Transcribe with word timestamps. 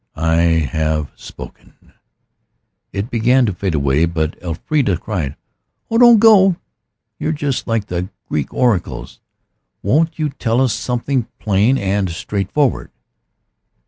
I 0.15 0.37
have 0.71 1.11
spoken." 1.15 1.93
It 2.91 3.11
began 3.11 3.45
to 3.45 3.53
fade 3.53 3.75
away, 3.75 4.05
but 4.05 4.35
Elfrida 4.41 4.97
cried, 4.97 5.35
"Oh, 5.91 5.99
don't 5.99 6.17
go. 6.17 6.55
You're 7.19 7.33
just 7.33 7.67
like 7.67 7.85
the 7.85 8.09
Greek 8.27 8.51
oracles. 8.51 9.19
Won't 9.83 10.17
you 10.17 10.29
tell 10.29 10.59
us 10.59 10.73
something 10.73 11.27
plain 11.37 11.77
and 11.77 12.09
straightforward?" 12.09 12.89